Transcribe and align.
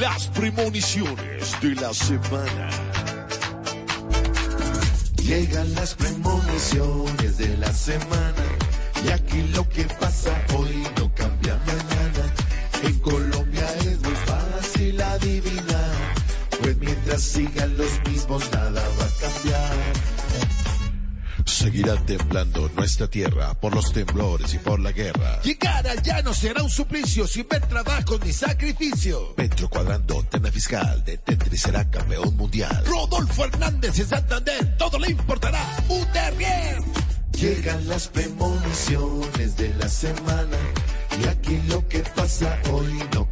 Las 0.00 0.28
premoniciones 0.28 1.60
de 1.60 1.74
la 1.74 1.92
semana. 1.92 2.68
Llegan 5.16 5.72
las 5.74 5.94
premoniciones 5.94 7.38
de 7.38 7.56
la 7.58 7.72
semana 7.72 8.44
y 9.04 9.10
aquí 9.10 9.42
lo 9.54 9.68
que 9.68 9.84
pasa 10.00 10.30
Seguirá 21.72 21.96
temblando 22.04 22.70
nuestra 22.76 23.08
tierra 23.08 23.54
por 23.54 23.74
los 23.74 23.94
temblores 23.94 24.52
y 24.52 24.58
por 24.58 24.78
la 24.78 24.92
guerra. 24.92 25.40
Llegar 25.40 25.86
allá 25.86 26.20
no 26.20 26.34
será 26.34 26.62
un 26.62 26.68
suplicio 26.68 27.26
sin 27.26 27.48
ver 27.48 27.66
trabajo 27.66 28.18
ni 28.22 28.30
sacrificio. 28.30 29.34
Petro 29.34 29.70
cuadrando 29.70 30.22
tema 30.24 30.50
fiscal 30.50 31.02
de 31.02 31.16
Tetris 31.16 31.62
será 31.62 31.90
campeón 31.90 32.36
mundial. 32.36 32.84
Rodolfo 32.84 33.46
Hernández 33.46 33.98
en 34.00 34.06
Santander, 34.06 34.76
todo 34.76 34.98
le 34.98 35.12
importará. 35.12 35.66
Un 35.88 36.04
terrier. 36.12 36.82
Llegan 37.32 37.88
las 37.88 38.06
premoniciones 38.08 39.56
de 39.56 39.74
la 39.76 39.88
semana 39.88 40.58
y 41.22 41.26
aquí 41.26 41.58
lo 41.68 41.88
que 41.88 42.00
pasa 42.00 42.54
hoy 42.70 42.92
no. 43.14 43.31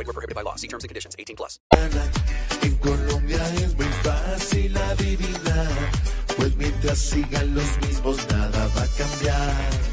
Void 0.00 0.06
were 0.06 0.14
prohibited 0.14 0.34
by 0.34 0.42
law. 0.42 0.56
See 0.56 0.66
terms 0.66 0.82
and 0.82 0.88
conditions. 0.88 1.14
18 1.18 1.36
plus. 1.36 1.58
En 2.62 2.74
Colombia 2.76 3.42
es 3.56 3.76
muy 3.76 3.92
fácil 4.02 4.74
adivinar, 4.74 5.90
pues 6.38 6.56
mientras 6.56 6.98
sigan 6.98 7.54
los 7.54 7.78
mismos 7.82 8.16
nada 8.30 8.66
va 8.74 8.82
a 8.82 8.86
cambiar. 8.96 9.90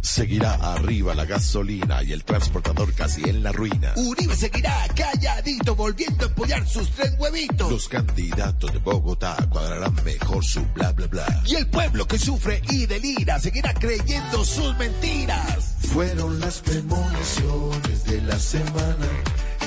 Seguirá 0.00 0.54
arriba 0.54 1.14
la 1.14 1.26
gasolina 1.26 2.02
y 2.02 2.12
el 2.12 2.24
transportador 2.24 2.94
casi 2.94 3.28
en 3.28 3.42
la 3.42 3.52
ruina. 3.52 3.92
Uribe 3.96 4.34
seguirá 4.34 4.86
calladito 4.96 5.76
volviendo 5.76 6.24
a 6.24 6.28
empollar 6.28 6.66
sus 6.66 6.90
tres 6.92 7.12
huevitos. 7.18 7.70
Los 7.70 7.86
candidatos 7.86 8.72
de 8.72 8.78
Bogotá 8.78 9.36
cuadrarán 9.50 9.94
mejor 10.04 10.42
su 10.42 10.64
bla 10.72 10.92
bla 10.92 11.06
bla. 11.06 11.42
Y 11.44 11.56
el 11.56 11.68
pueblo 11.68 12.06
que 12.06 12.18
sufre 12.18 12.62
y 12.70 12.86
delira 12.86 13.38
seguirá 13.38 13.74
creyendo 13.74 14.42
sus 14.42 14.74
mentiras. 14.78 15.69
Fueron 15.92 16.38
las 16.38 16.60
premoniciones 16.60 18.04
de 18.04 18.22
la 18.22 18.38
semana 18.38 19.08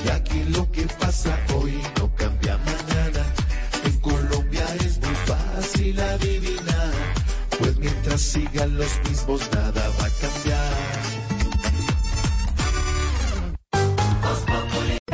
y 0.04 0.08
aquí 0.08 0.42
lo 0.44 0.70
que 0.72 0.86
pasa 0.98 1.38
hoy 1.54 1.78
no 1.98 2.14
cambia 2.14 2.56
mañana. 2.58 3.26
En 3.84 4.00
Colombia 4.00 4.64
es 4.80 4.98
muy 5.02 5.14
fácil 5.26 6.00
adivinar, 6.00 6.92
pues 7.58 7.76
mientras 7.76 8.22
sigan 8.22 8.74
los 8.78 8.90
mismos 9.06 9.42
nada 9.52 9.86
va 10.00 10.06
a 10.06 10.10
cambiar. 10.10 10.43